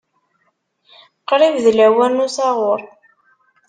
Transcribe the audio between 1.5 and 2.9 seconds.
d lawan n usaɣur